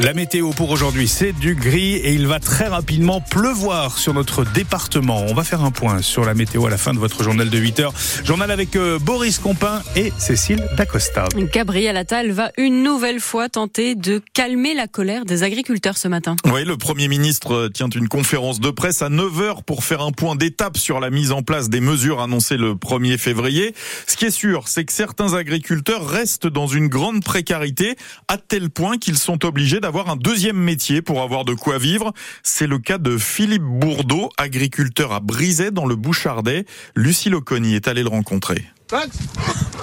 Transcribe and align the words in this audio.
La 0.00 0.14
météo 0.14 0.50
pour 0.50 0.70
aujourd'hui, 0.70 1.08
c'est 1.08 1.32
du 1.32 1.56
gris 1.56 1.94
et 1.94 2.12
il 2.12 2.28
va 2.28 2.38
très 2.38 2.68
rapidement 2.68 3.20
pleuvoir 3.20 3.98
sur 3.98 4.14
notre 4.14 4.44
département. 4.44 5.24
On 5.28 5.34
va 5.34 5.42
faire 5.42 5.64
un 5.64 5.72
point 5.72 6.02
sur 6.02 6.24
la 6.24 6.34
météo 6.34 6.66
à 6.66 6.70
la 6.70 6.78
fin 6.78 6.94
de 6.94 7.00
votre 7.00 7.24
journal 7.24 7.50
de 7.50 7.58
8 7.58 7.80
heures. 7.80 7.92
Journal 8.22 8.52
avec 8.52 8.76
euh, 8.76 9.00
Boris 9.00 9.40
Compin 9.40 9.82
et 9.96 10.12
Cécile 10.16 10.64
Dacosta. 10.76 11.24
Gabriel 11.52 11.96
Attal 11.96 12.30
va 12.30 12.52
une 12.58 12.84
nouvelle 12.84 13.18
fois 13.18 13.48
tenter 13.48 13.96
de 13.96 14.22
calmer 14.34 14.72
la 14.72 14.86
colère 14.86 15.24
des 15.24 15.42
agriculteurs 15.42 15.96
ce 15.96 16.06
matin. 16.06 16.36
Oui, 16.44 16.64
le 16.64 16.76
Premier 16.76 17.08
ministre 17.08 17.66
tient 17.74 17.88
une 17.88 18.06
conférence 18.06 18.60
de 18.60 18.70
presse 18.70 19.02
à 19.02 19.08
9h 19.08 19.64
pour 19.64 19.82
faire 19.82 20.02
un 20.02 20.12
point 20.12 20.36
d'étape 20.36 20.76
sur 20.76 21.00
la 21.00 21.10
mise 21.10 21.32
en 21.32 21.42
place 21.42 21.70
des 21.70 21.80
mesures 21.80 22.20
annoncées 22.22 22.56
le 22.56 22.74
1er 22.74 23.18
février. 23.18 23.74
Ce 24.06 24.16
qui 24.16 24.26
est 24.26 24.30
sûr, 24.30 24.68
c'est 24.68 24.84
que 24.84 24.92
certains 24.92 25.34
agriculteurs 25.34 26.08
restent 26.08 26.46
dans 26.46 26.68
une 26.68 26.86
grande 26.86 27.24
précarité 27.24 27.96
à 28.28 28.38
tel 28.38 28.70
point 28.70 28.96
qu'ils 28.96 29.18
sont 29.18 29.44
obligés 29.44 29.80
avoir 29.88 30.10
un 30.10 30.16
deuxième 30.16 30.58
métier 30.58 31.02
pour 31.02 31.22
avoir 31.22 31.44
de 31.44 31.54
quoi 31.54 31.78
vivre. 31.78 32.12
C'est 32.42 32.66
le 32.66 32.78
cas 32.78 32.98
de 32.98 33.18
Philippe 33.18 33.62
Bourdeau, 33.62 34.30
agriculteur 34.36 35.12
à 35.12 35.20
Brizet 35.20 35.70
dans 35.70 35.86
le 35.86 35.96
Bouchardais. 35.96 36.66
Lucie 36.94 37.30
Loconi 37.30 37.74
est 37.74 37.88
allée 37.88 38.02
le 38.02 38.08
rencontrer. 38.08 38.66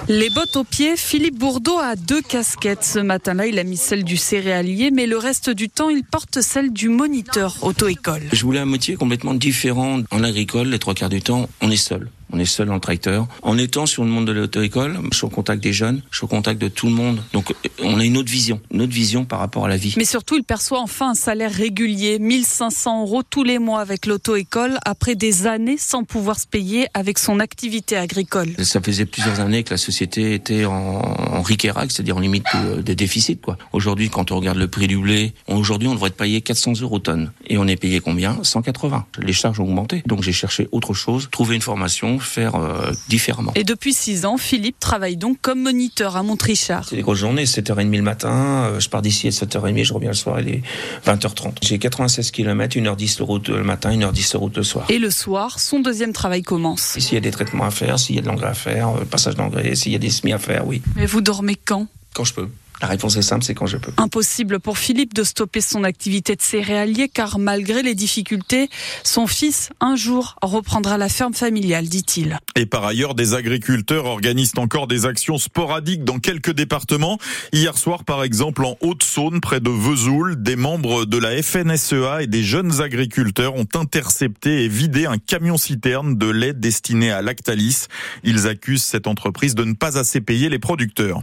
Les 0.08 0.30
bottes 0.30 0.56
aux 0.56 0.64
pieds, 0.64 0.96
Philippe 0.96 1.38
Bourdeau 1.38 1.78
a 1.78 1.96
deux 1.96 2.22
casquettes. 2.22 2.84
Ce 2.84 2.98
matin-là, 2.98 3.46
il 3.46 3.58
a 3.58 3.64
mis 3.64 3.76
celle 3.76 4.04
du 4.04 4.16
céréalier, 4.16 4.90
mais 4.92 5.06
le 5.06 5.18
reste 5.18 5.50
du 5.50 5.68
temps, 5.68 5.90
il 5.90 6.04
porte 6.04 6.40
celle 6.40 6.72
du 6.72 6.88
moniteur 6.88 7.56
auto-école. 7.62 8.22
Je 8.32 8.42
voulais 8.42 8.60
un 8.60 8.66
métier 8.66 8.94
complètement 8.94 9.34
différent. 9.34 10.00
En 10.10 10.22
agricole, 10.22 10.68
les 10.68 10.78
trois 10.78 10.94
quarts 10.94 11.08
du 11.08 11.22
temps, 11.22 11.48
on 11.60 11.70
est 11.70 11.76
seul. 11.76 12.08
On 12.32 12.38
est 12.38 12.44
seul 12.44 12.70
en 12.70 12.80
tracteur. 12.80 13.28
En 13.42 13.56
étant 13.58 13.86
sur 13.86 14.04
le 14.04 14.10
monde 14.10 14.26
de 14.26 14.32
l'auto-école, 14.32 14.98
je 15.12 15.16
suis 15.16 15.26
au 15.26 15.30
contact 15.30 15.62
des 15.62 15.72
jeunes, 15.72 16.02
je 16.10 16.18
suis 16.18 16.24
au 16.24 16.28
contact 16.28 16.60
de 16.60 16.68
tout 16.68 16.86
le 16.86 16.92
monde. 16.92 17.22
Donc, 17.32 17.54
on 17.82 17.98
a 17.98 18.04
une 18.04 18.16
autre 18.16 18.30
vision, 18.30 18.60
une 18.72 18.82
autre 18.82 18.92
vision 18.92 19.24
par 19.24 19.38
rapport 19.38 19.64
à 19.64 19.68
la 19.68 19.76
vie. 19.76 19.94
Mais 19.96 20.04
surtout, 20.04 20.36
il 20.36 20.44
perçoit 20.44 20.80
enfin 20.80 21.10
un 21.10 21.14
salaire 21.14 21.52
régulier, 21.52 22.18
1500 22.18 23.02
euros 23.02 23.22
tous 23.22 23.44
les 23.44 23.58
mois 23.58 23.80
avec 23.80 24.06
l'auto-école, 24.06 24.78
après 24.84 25.14
des 25.14 25.46
années 25.46 25.76
sans 25.78 26.04
pouvoir 26.04 26.38
se 26.38 26.46
payer 26.46 26.86
avec 26.94 27.18
son 27.18 27.40
activité 27.40 27.96
agricole. 27.96 28.48
Ça 28.62 28.80
faisait 28.80 29.06
plusieurs 29.06 29.40
années 29.40 29.62
que 29.62 29.70
la 29.70 29.78
société 29.78 30.34
était 30.34 30.64
en, 30.64 30.72
en 30.72 31.44
c'est-à-dire 31.44 32.16
en 32.16 32.20
limite 32.20 32.46
de, 32.84 32.94
déficit. 32.94 33.40
Quoi. 33.40 33.56
Aujourd'hui, 33.72 34.10
quand 34.10 34.30
on 34.30 34.36
regarde 34.36 34.58
le 34.58 34.68
prix 34.68 34.86
du 34.86 34.98
blé, 34.98 35.32
aujourd'hui, 35.48 35.88
on 35.88 35.94
devrait 35.94 36.08
être 36.08 36.16
payé 36.16 36.40
400 36.40 36.80
euros 36.82 36.98
tonnes. 36.98 37.32
Et 37.46 37.58
on 37.58 37.66
est 37.66 37.76
payé 37.76 38.00
combien? 38.00 38.38
180. 38.42 39.06
Les 39.18 39.32
charges 39.32 39.60
ont 39.60 39.64
augmenté. 39.64 40.02
Donc, 40.06 40.22
j'ai 40.22 40.32
cherché 40.32 40.68
autre 40.72 40.94
chose, 40.94 41.28
trouver 41.30 41.56
une 41.56 41.62
formation 41.62 42.15
faire 42.22 42.54
euh, 42.56 42.92
différemment. 43.08 43.52
Et 43.54 43.64
depuis 43.64 43.94
6 43.94 44.24
ans, 44.26 44.36
Philippe 44.36 44.78
travaille 44.78 45.16
donc 45.16 45.38
comme 45.40 45.62
moniteur 45.62 46.16
à 46.16 46.22
Montrichard. 46.22 46.86
C'est 46.88 46.96
des 46.96 47.02
grosses 47.02 47.18
journées, 47.18 47.44
7h30 47.44 47.90
le 47.94 48.02
matin, 48.02 48.64
euh, 48.64 48.80
je 48.80 48.88
pars 48.88 49.02
d'ici 49.02 49.28
à 49.28 49.30
7h30, 49.30 49.84
je 49.84 49.92
reviens 49.92 50.10
le 50.10 50.14
soir, 50.14 50.40
il 50.40 50.48
est 50.48 50.62
20h30. 51.06 51.58
J'ai 51.62 51.78
96 51.78 52.30
km, 52.30 52.76
1h10 52.76 53.18
de 53.18 53.22
route 53.22 53.48
le 53.48 53.62
matin, 53.62 53.90
1h10 53.90 54.32
de 54.32 54.36
route 54.36 54.56
le 54.56 54.62
soir. 54.62 54.86
Et 54.88 54.98
le 54.98 55.10
soir, 55.10 55.58
son 55.58 55.80
deuxième 55.80 56.12
travail 56.12 56.42
commence. 56.42 56.96
S'il 56.98 57.14
y 57.14 57.18
a 57.18 57.20
des 57.20 57.30
traitements 57.30 57.64
à 57.64 57.70
faire, 57.70 57.98
s'il 57.98 58.16
y 58.16 58.18
a 58.18 58.22
de 58.22 58.26
l'engrais 58.26 58.48
à 58.48 58.54
faire, 58.54 58.88
euh, 58.90 59.04
passage 59.04 59.34
d'engrais, 59.34 59.74
s'il 59.74 59.92
y 59.92 59.96
a 59.96 59.98
des 59.98 60.10
semis 60.10 60.32
à 60.32 60.38
faire, 60.38 60.66
oui. 60.66 60.82
Mais 60.96 61.06
vous 61.06 61.20
dormez 61.20 61.56
quand? 61.56 61.86
Quand 62.14 62.24
je 62.24 62.34
peux. 62.34 62.48
La 62.82 62.88
réponse 62.88 63.16
est 63.16 63.22
simple, 63.22 63.44
c'est 63.44 63.54
quand 63.54 63.66
je 63.66 63.78
peux. 63.78 63.92
Impossible 63.96 64.60
pour 64.60 64.78
Philippe 64.78 65.14
de 65.14 65.24
stopper 65.24 65.60
son 65.60 65.84
activité 65.84 66.36
de 66.36 66.42
céréalier 66.42 67.08
car 67.08 67.38
malgré 67.38 67.82
les 67.82 67.94
difficultés, 67.94 68.68
son 69.02 69.26
fils 69.26 69.70
un 69.80 69.96
jour 69.96 70.36
reprendra 70.42 70.98
la 70.98 71.08
ferme 71.08 71.34
familiale, 71.34 71.88
dit-il. 71.88 72.38
Et 72.54 72.66
par 72.66 72.84
ailleurs, 72.84 73.14
des 73.14 73.34
agriculteurs 73.34 74.04
organisent 74.04 74.52
encore 74.56 74.86
des 74.86 75.06
actions 75.06 75.38
sporadiques 75.38 76.04
dans 76.04 76.18
quelques 76.18 76.52
départements. 76.52 77.18
Hier 77.52 77.78
soir, 77.78 78.04
par 78.04 78.22
exemple, 78.22 78.64
en 78.64 78.76
Haute-Saône, 78.80 79.40
près 79.40 79.60
de 79.60 79.70
Vesoul, 79.70 80.42
des 80.42 80.56
membres 80.56 81.06
de 81.06 81.18
la 81.18 81.42
FNSEA 81.42 82.22
et 82.22 82.26
des 82.26 82.42
jeunes 82.42 82.80
agriculteurs 82.80 83.54
ont 83.54 83.68
intercepté 83.74 84.64
et 84.64 84.68
vidé 84.68 85.06
un 85.06 85.18
camion-citerne 85.18 86.16
de 86.16 86.26
lait 86.26 86.52
destiné 86.52 87.10
à 87.10 87.22
Lactalis. 87.22 87.86
Ils 88.22 88.46
accusent 88.46 88.84
cette 88.84 89.06
entreprise 89.06 89.54
de 89.54 89.64
ne 89.64 89.74
pas 89.74 89.98
assez 89.98 90.20
payer 90.20 90.48
les 90.48 90.58
producteurs. 90.58 91.20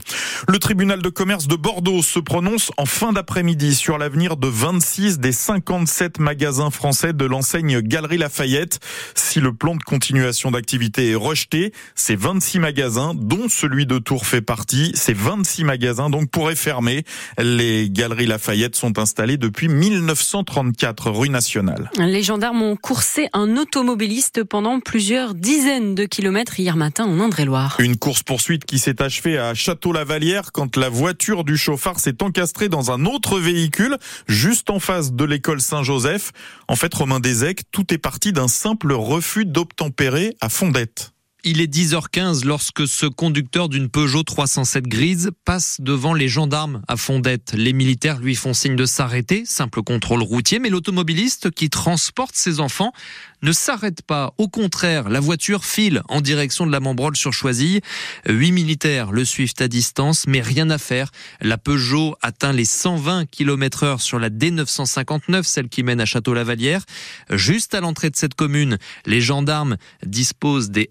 Le 0.48 0.60
tribunal 0.60 1.02
de 1.02 1.10
commerce 1.10 1.43
de 1.48 1.56
Bordeaux 1.56 2.02
se 2.02 2.20
prononce 2.20 2.72
en 2.78 2.86
fin 2.86 3.14
d'après-midi 3.14 3.76
sur 3.76 3.98
l'avenir 3.98 4.38
de 4.38 4.48
26 4.48 5.20
des 5.20 5.32
57 5.32 6.20
magasins 6.20 6.70
français 6.70 7.14
de 7.14 7.26
l'enseigne 7.26 7.82
Galerie 7.82 8.18
Lafayette. 8.18 8.80
Si 9.16 9.40
le 9.40 9.54
plan 9.54 9.76
de 9.76 9.84
continuation 9.84 10.52
d'activité 10.52 11.12
est 11.12 11.16
rejeté, 11.16 11.74
ces 11.96 12.16
26 12.16 12.60
magasins, 12.60 13.14
dont 13.16 13.50
celui 13.50 13.86
de 13.86 13.98
Tours 13.98 14.26
fait 14.26 14.42
partie, 14.42 14.92
ces 14.96 15.14
26 15.14 15.64
magasins 15.64 16.10
donc 16.10 16.30
pourraient 16.30 16.56
fermer. 16.56 17.04
Les 17.40 17.90
Galeries 17.90 18.28
Lafayette 18.28 18.76
sont 18.76 19.00
installées 19.00 19.38
depuis 19.38 19.68
1934 19.68 21.10
rue 21.10 21.30
Nationale. 21.30 21.90
Les 21.98 22.24
gendarmes 22.24 22.62
ont 22.62 22.76
coursé 22.76 23.28
un 23.34 23.58
automobiliste 23.58 24.44
pendant 24.44 24.80
plusieurs 24.80 25.34
dizaines 25.34 25.96
de 25.96 26.06
kilomètres 26.06 26.60
hier 26.60 26.76
matin 26.76 27.06
en 27.06 27.20
Indre-et-Loire. 27.20 27.78
Une 27.80 27.98
course-poursuite 27.98 28.66
qui 28.66 28.78
s'est 28.78 29.02
achevée 29.02 29.38
à 29.38 29.54
Château-Lavalière 29.54 30.52
quand 30.52 30.78
la 30.78 30.90
voiture 30.90 31.33
du 31.42 31.58
chauffard 31.58 32.00
s'est 32.00 32.22
encastré 32.22 32.70
dans 32.70 32.92
un 32.92 33.06
autre 33.06 33.40
véhicule 33.40 33.98
juste 34.28 34.70
en 34.70 34.80
face 34.80 35.14
de 35.14 35.24
l'école 35.24 35.60
Saint-Joseph. 35.60 36.32
En 36.68 36.76
fait, 36.76 36.94
Romain 36.94 37.20
Desec, 37.20 37.64
tout 37.72 37.92
est 37.92 37.98
parti 37.98 38.32
d'un 38.32 38.48
simple 38.48 38.94
refus 38.94 39.46
d'obtempérer 39.46 40.36
à 40.40 40.50
Fondette. 40.50 41.13
Il 41.46 41.60
est 41.60 41.68
10h15 41.68 42.46
lorsque 42.46 42.88
ce 42.88 43.06
conducteur 43.06 43.68
d'une 43.68 43.90
Peugeot 43.90 44.24
307 44.24 44.88
grise 44.88 45.32
passe 45.44 45.82
devant 45.82 46.14
les 46.14 46.30
gendarmes 46.30 46.82
à 46.88 46.96
Fondette. 46.96 47.52
Les 47.54 47.74
militaires 47.74 48.20
lui 48.20 48.36
font 48.36 48.54
signe 48.54 48.78
de 48.78 48.86
s'arrêter, 48.86 49.44
simple 49.46 49.84
contrôle 49.84 50.22
routier, 50.22 50.60
mais 50.60 50.70
l'automobiliste 50.70 51.52
qui 51.52 51.70
transporte 51.70 52.38
ses 52.38 52.62
enfants 52.62 52.94
ne 53.42 53.52
s'arrête 53.52 54.04
pas. 54.04 54.34
Au 54.38 54.48
contraire, 54.48 55.10
la 55.10 55.20
voiture 55.20 55.66
file 55.66 56.02
en 56.08 56.22
direction 56.22 56.66
de 56.66 56.72
la 56.72 56.80
Membrole 56.80 57.18
sur 57.18 57.34
Choisy. 57.34 57.82
Huit 58.26 58.54
militaires 58.54 59.12
le 59.12 59.26
suivent 59.26 59.54
à 59.60 59.68
distance, 59.68 60.26
mais 60.28 60.40
rien 60.40 60.70
à 60.70 60.78
faire. 60.78 61.12
La 61.42 61.58
Peugeot 61.58 62.16
atteint 62.22 62.54
les 62.54 62.64
120 62.64 63.26
km 63.30 63.84
heure 63.84 64.02
sur 64.02 64.18
la 64.18 64.30
D959, 64.30 65.44
celle 65.44 65.68
qui 65.68 65.84
mène 65.84 66.00
à 66.00 66.06
Château-Lavalière. 66.06 66.86
Juste 67.32 67.76
à 67.76 67.82
l'entrée 67.82 68.10
de 68.10 68.16
cette 68.16 68.34
commune, 68.34 68.78
les 69.06 69.20
gendarmes 69.20 69.76
disposent 70.06 70.70
des 70.70 70.90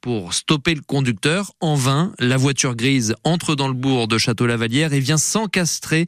pour 0.00 0.34
stopper 0.34 0.74
le 0.74 0.80
conducteur. 0.80 1.52
En 1.60 1.74
vain, 1.74 2.12
la 2.18 2.36
voiture 2.36 2.76
grise 2.76 3.14
entre 3.24 3.54
dans 3.54 3.68
le 3.68 3.74
bourg 3.74 4.08
de 4.08 4.18
Château-Lavalière 4.18 4.92
et 4.92 5.00
vient 5.00 5.18
s'encastrer 5.18 6.06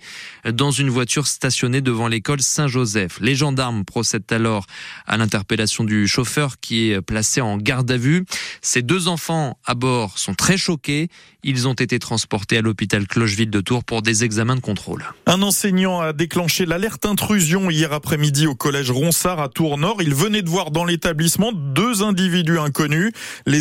dans 0.51 0.71
une 0.71 0.91
voiture 0.91 1.27
stationnée 1.27 1.81
devant 1.81 2.09
l'école 2.09 2.41
Saint-Joseph. 2.41 3.19
Les 3.21 3.35
gendarmes 3.35 3.85
procèdent 3.85 4.33
alors 4.33 4.67
à 5.07 5.17
l'interpellation 5.17 5.85
du 5.85 6.07
chauffeur 6.07 6.61
qui 6.61 6.91
est 6.91 7.01
placé 7.01 7.41
en 7.41 7.57
garde 7.57 7.91
à 7.91 7.97
vue. 7.97 8.25
Ces 8.63 8.83
deux 8.83 9.09
enfants 9.09 9.59
à 9.65 9.75
bord 9.75 10.19
sont 10.19 10.35
très 10.35 10.57
choqués. 10.57 11.09
Ils 11.43 11.69
ont 11.69 11.75
été 11.75 11.99
transportés 11.99 12.57
à 12.57 12.63
l'hôpital 12.63 13.07
Clocheville 13.07 13.51
de 13.51 13.61
Tours 13.61 13.85
pour 13.85 14.01
des 14.01 14.25
examens 14.25 14.57
de 14.57 14.61
contrôle. 14.61 15.05
Un 15.27 15.43
enseignant 15.43 16.01
a 16.01 16.13
déclenché 16.13 16.65
l'alerte 16.65 17.05
intrusion 17.05 17.71
hier 17.71 17.93
après-midi 17.93 18.47
au 18.47 18.55
collège 18.55 18.91
Ronsard 18.91 19.41
à 19.41 19.49
Tours-Nord. 19.49 20.01
Il 20.01 20.15
venait 20.15 20.43
de 20.43 20.49
voir 20.49 20.71
dans 20.71 20.85
l'établissement 20.85 21.53
deux 21.53 22.03
individus 22.03 22.59
inconnus. 22.59 23.13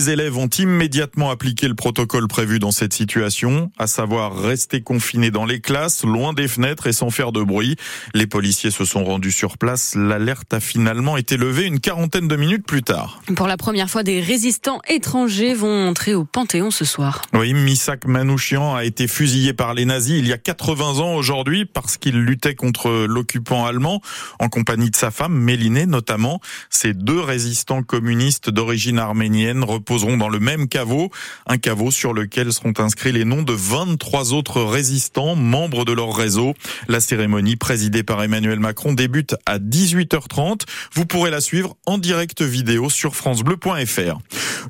Les 0.04 0.10
élèves 0.10 0.38
ont 0.38 0.50
immédiatement 0.50 1.30
appliqué 1.32 1.66
le 1.70 1.76
protocole 1.76 2.28
prévu 2.28 2.60
dans 2.60 2.72
cette 2.72 2.92
situation, 2.92 3.72
à 3.78 3.88
savoir 3.88 4.38
rester 4.38 4.82
confinés 4.82 5.32
dans 5.32 5.46
les 5.46 5.62
classes, 5.62 6.04
loin 6.04 6.34
des 6.34 6.50
fenêtres 6.50 6.88
et 6.88 6.92
sans 6.92 7.10
faire 7.10 7.32
de 7.32 7.42
bruit. 7.42 7.78
Les 8.14 8.28
policiers 8.28 8.72
se 8.72 8.84
sont 8.84 9.06
rendus 9.06 9.32
sur 9.32 9.58
place. 9.58 9.96
L'alerte 9.96 10.54
a 10.54 10.60
finalement 10.60 11.16
été 11.16 11.38
levée 11.38 11.64
une 11.64 11.80
quarantaine 11.80 12.28
de 12.28 12.36
minutes 12.36 12.66
plus 12.66 12.84
tard. 12.84 13.22
Pour 13.34 13.48
la 13.48 13.56
première 13.56 13.90
fois, 13.90 14.04
des 14.04 14.20
résistants 14.20 14.82
étrangers 14.90 15.54
vont 15.54 15.88
entrer 15.88 16.16
au 16.16 16.26
Panthéon 16.26 16.70
ce 16.70 16.84
soir. 16.84 17.22
Oui, 17.34 17.54
Misak 17.54 18.06
Manouchian 18.06 18.76
a 18.76 18.84
été 18.84 19.08
fusillé 19.08 19.54
par 19.54 19.74
les 19.74 19.86
nazis 19.86 20.20
il 20.20 20.28
y 20.28 20.34
a 20.34 20.38
80 20.38 21.00
ans 21.00 21.16
aujourd'hui 21.16 21.64
parce 21.64 21.96
qu'il 21.96 22.20
luttait 22.20 22.56
contre 22.56 23.06
l'occupant 23.08 23.66
allemand 23.66 24.02
en 24.40 24.50
compagnie 24.50 24.90
de 24.90 24.98
sa 24.98 25.12
femme, 25.12 25.34
Mélinée 25.34 25.86
notamment. 25.86 26.42
Ces 26.70 26.94
deux 26.94 27.22
résistants 27.22 27.84
communistes 27.84 28.50
d'origine 28.50 29.00
arménienne 29.00 29.64
reposent 29.64 29.93
dans 29.94 30.30
le 30.30 30.40
même 30.40 30.68
caveau, 30.68 31.12
un 31.46 31.58
caveau 31.58 31.92
sur 31.92 32.14
lequel 32.14 32.52
seront 32.52 32.74
inscrits 32.80 33.12
les 33.12 33.26
noms 33.26 33.44
de 33.44 33.54
23 33.54 34.34
autres 34.34 34.62
résistants, 34.64 35.36
membres 35.36 35.86
de 35.86 35.92
leur 35.92 36.16
réseau. 36.16 36.56
La 36.88 37.00
cérémonie 37.00 37.58
présidée 37.58 38.02
par 38.02 38.22
Emmanuel 38.24 38.60
Macron 38.60 38.94
débute 38.94 39.36
à 39.46 39.60
18h30. 39.60 40.62
Vous 40.96 41.06
pourrez 41.06 41.30
la 41.30 41.42
suivre 41.42 41.76
en 41.86 42.00
direct 42.00 42.42
vidéo 42.42 42.90
sur 42.90 43.16
francebleu.fr. 43.16 44.20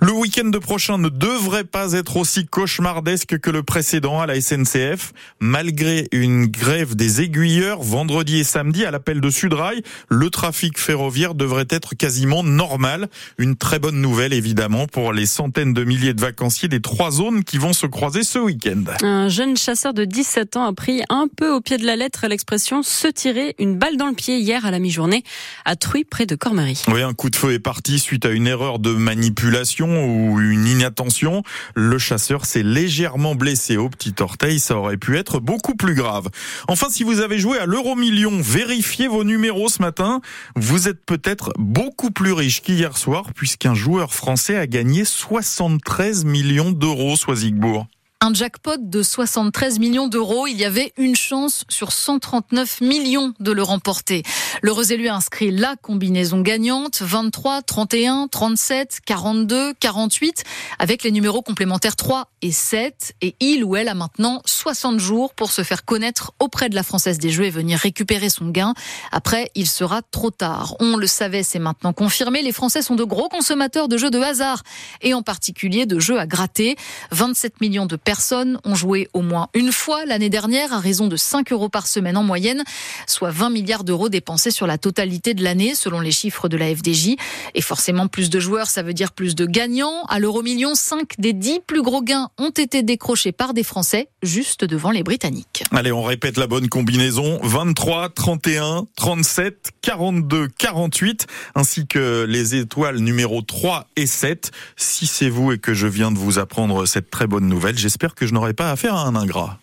Le 0.01 0.11
week-end 0.11 0.51
prochain 0.61 0.97
ne 0.97 1.09
devrait 1.09 1.63
pas 1.63 1.93
être 1.93 2.17
aussi 2.17 2.45
cauchemardesque 2.45 3.39
que 3.39 3.49
le 3.49 3.63
précédent 3.63 4.21
à 4.21 4.25
la 4.25 4.39
SNCF. 4.39 5.13
Malgré 5.39 6.07
une 6.11 6.47
grève 6.47 6.95
des 6.95 7.21
aiguilleurs 7.21 7.81
vendredi 7.81 8.39
et 8.39 8.43
samedi 8.43 8.85
à 8.85 8.91
l'appel 8.91 9.21
de 9.21 9.29
Sudrail, 9.29 9.81
le 10.09 10.29
trafic 10.29 10.79
ferroviaire 10.79 11.35
devrait 11.35 11.67
être 11.69 11.95
quasiment 11.95 12.43
normal. 12.43 13.07
Une 13.37 13.55
très 13.55 13.79
bonne 13.79 14.01
nouvelle 14.01 14.33
évidemment 14.33 14.87
pour 14.87 15.13
les 15.13 15.25
centaines 15.25 15.73
de 15.73 15.83
milliers 15.83 16.13
de 16.13 16.21
vacanciers 16.21 16.69
des 16.69 16.81
trois 16.81 17.11
zones 17.11 17.43
qui 17.43 17.57
vont 17.57 17.73
se 17.73 17.85
croiser 17.85 18.23
ce 18.23 18.39
week-end. 18.39 18.83
Un 19.01 19.29
jeune 19.29 19.57
chasseur 19.57 19.93
de 19.93 20.05
17 20.05 20.57
ans 20.57 20.65
a 20.65 20.73
pris 20.73 21.01
un 21.09 21.27
peu 21.27 21.51
au 21.51 21.61
pied 21.61 21.77
de 21.77 21.85
la 21.85 21.95
lettre 21.95 22.25
l'expression 22.27 22.83
se 22.83 23.07
tirer 23.07 23.55
une 23.59 23.77
balle 23.77 23.97
dans 23.97 24.07
le 24.07 24.15
pied 24.15 24.37
hier 24.37 24.65
à 24.65 24.71
la 24.71 24.79
mi-journée 24.79 25.23
à 25.65 25.75
Truy 25.75 26.03
près 26.03 26.25
de 26.25 26.35
Cormery. 26.35 26.81
Oui, 26.87 27.01
un 27.01 27.13
coup 27.13 27.29
de 27.29 27.35
feu 27.35 27.53
est 27.53 27.59
parti 27.59 27.99
suite 27.99 28.25
à 28.25 28.29
une 28.29 28.47
erreur 28.47 28.79
de 28.79 28.91
manipulation 28.91 29.82
ou 29.89 30.39
une 30.39 30.65
inattention. 30.65 31.43
Le 31.75 31.97
chasseur 31.97 32.45
s'est 32.45 32.63
légèrement 32.63 33.35
blessé 33.35 33.77
au 33.77 33.89
petit 33.89 34.15
orteil. 34.19 34.59
Ça 34.59 34.77
aurait 34.77 34.97
pu 34.97 35.17
être 35.17 35.39
beaucoup 35.39 35.75
plus 35.75 35.95
grave. 35.95 36.29
Enfin, 36.67 36.87
si 36.89 37.03
vous 37.03 37.19
avez 37.19 37.39
joué 37.39 37.57
à 37.57 37.65
l'euro 37.65 37.95
million, 37.95 38.31
vérifiez 38.41 39.07
vos 39.07 39.23
numéros 39.23 39.69
ce 39.69 39.81
matin. 39.81 40.21
Vous 40.55 40.87
êtes 40.87 41.05
peut-être 41.05 41.51
beaucoup 41.57 42.11
plus 42.11 42.33
riche 42.33 42.61
qu'hier 42.61 42.97
soir 42.97 43.33
puisqu'un 43.35 43.73
joueur 43.73 44.13
français 44.13 44.57
a 44.57 44.67
gagné 44.67 45.05
73 45.05 46.25
millions 46.25 46.71
d'euros, 46.71 47.15
Soisigbourg. 47.15 47.87
Un 48.25 48.33
jackpot 48.33 48.77
de 48.79 49.03
73 49.03 49.79
millions 49.79 50.07
d'euros. 50.07 50.47
Il 50.47 50.55
y 50.55 50.63
avait 50.63 50.93
une 50.95 51.13
chance 51.13 51.65
sur 51.67 51.91
139 51.91 52.79
millions 52.79 53.33
de 53.41 53.51
le 53.51 53.61
remporter. 53.61 54.23
L'heureux 54.61 54.93
élu 54.93 55.09
a 55.09 55.15
inscrit 55.15 55.51
la 55.51 55.75
combinaison 55.75 56.39
gagnante 56.39 57.01
23, 57.01 57.63
31, 57.63 58.29
37, 58.31 59.01
42, 59.05 59.73
48 59.73 60.45
avec 60.79 61.03
les 61.03 61.11
numéros 61.11 61.41
complémentaires 61.41 61.97
3 61.97 62.29
et 62.41 62.53
7. 62.53 63.13
Et 63.19 63.35
il 63.41 63.65
ou 63.65 63.75
elle 63.75 63.89
a 63.89 63.93
maintenant 63.93 64.41
60 64.45 65.01
jours 65.01 65.33
pour 65.33 65.51
se 65.51 65.61
faire 65.61 65.83
connaître 65.83 66.31
auprès 66.39 66.69
de 66.69 66.75
la 66.75 66.83
Française 66.83 67.17
des 67.17 67.29
Jeux 67.29 67.43
et 67.43 67.49
venir 67.49 67.77
récupérer 67.77 68.29
son 68.29 68.51
gain. 68.51 68.73
Après, 69.11 69.51
il 69.53 69.67
sera 69.67 70.01
trop 70.01 70.31
tard. 70.31 70.77
On 70.79 70.95
le 70.95 71.07
savait, 71.07 71.43
c'est 71.43 71.59
maintenant 71.59 71.91
confirmé. 71.91 72.41
Les 72.41 72.53
Français 72.53 72.83
sont 72.83 72.95
de 72.95 73.03
gros 73.03 73.27
consommateurs 73.27 73.89
de 73.89 73.97
jeux 73.97 74.11
de 74.11 74.19
hasard 74.19 74.63
et 75.01 75.13
en 75.13 75.23
particulier 75.23 75.85
de 75.85 75.99
jeux 75.99 76.19
à 76.19 76.25
gratter. 76.25 76.77
27 77.11 77.59
millions 77.59 77.85
de 77.85 77.97
personnes 77.97 78.12
personnes 78.13 78.59
ont 78.63 78.75
joué 78.75 79.09
au 79.13 79.23
moins 79.23 79.47
une 79.55 79.71
fois 79.71 80.05
l'année 80.05 80.29
dernière 80.29 80.71
à 80.71 80.77
raison 80.77 81.07
de 81.07 81.15
5 81.15 81.51
euros 81.51 81.67
par 81.67 81.87
semaine 81.87 82.15
en 82.15 82.21
moyenne, 82.21 82.63
soit 83.07 83.31
20 83.31 83.49
milliards 83.49 83.83
d'euros 83.83 84.07
dépensés 84.07 84.51
sur 84.51 84.67
la 84.67 84.77
totalité 84.77 85.33
de 85.33 85.43
l'année 85.43 85.73
selon 85.73 85.99
les 85.99 86.11
chiffres 86.11 86.47
de 86.47 86.55
la 86.55 86.75
FDJ. 86.75 87.15
Et 87.55 87.61
forcément, 87.61 88.05
plus 88.07 88.29
de 88.29 88.39
joueurs, 88.39 88.67
ça 88.67 88.83
veut 88.83 88.93
dire 88.93 89.13
plus 89.13 89.33
de 89.33 89.47
gagnants. 89.47 90.03
À 90.09 90.19
l'euro 90.19 90.43
million, 90.43 90.75
5 90.75 91.13
des 91.17 91.33
10 91.33 91.61
plus 91.65 91.81
gros 91.81 92.03
gains 92.03 92.29
ont 92.37 92.51
été 92.51 92.83
décrochés 92.83 93.31
par 93.31 93.55
des 93.55 93.63
Français, 93.63 94.09
juste 94.21 94.63
devant 94.63 94.91
les 94.91 95.01
Britanniques. 95.01 95.63
Allez, 95.71 95.91
on 95.91 96.03
répète 96.03 96.37
la 96.37 96.45
bonne 96.45 96.69
combinaison 96.69 97.39
23, 97.41 98.09
31, 98.09 98.85
37, 98.95 99.71
42, 99.81 100.49
48, 100.49 101.25
ainsi 101.55 101.87
que 101.87 102.27
les 102.29 102.53
étoiles 102.53 102.99
numéro 102.99 103.41
3 103.41 103.87
et 103.95 104.05
7. 104.05 104.51
Si 104.75 105.07
c'est 105.07 105.29
vous 105.29 105.51
et 105.51 105.57
que 105.57 105.73
je 105.73 105.87
viens 105.87 106.11
de 106.11 106.19
vous 106.19 106.37
apprendre 106.37 106.85
cette 106.85 107.09
très 107.09 107.25
bonne 107.25 107.47
nouvelle, 107.47 107.79
j'espère 108.03 108.15
que 108.15 108.27
je 108.27 108.33
n'aurai 108.33 108.53
pas 108.53 108.69
affaire 108.69 108.95
à 108.95 109.07
un 109.07 109.15
ingrat. 109.15 109.49